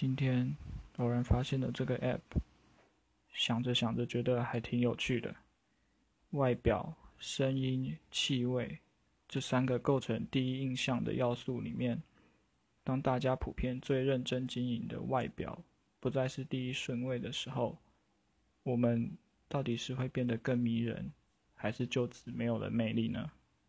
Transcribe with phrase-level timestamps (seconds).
[0.00, 0.56] 今天
[0.98, 2.20] 偶然发现了这个 app
[3.32, 5.34] 想着想着觉得还挺有趣的。
[6.30, 8.78] 外表声音气味
[9.26, 12.00] 这三个构成第一印象的要素里面
[12.84, 15.64] 当大家普遍最认真经营的外表
[15.98, 17.76] 不再是第一顺位的时候
[18.62, 19.18] 我们
[19.48, 21.10] 到底是会变得更迷人
[21.56, 23.32] 还是就此没有了魅力呢？